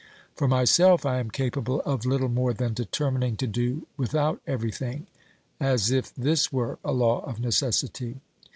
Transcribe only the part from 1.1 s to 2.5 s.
am capable of little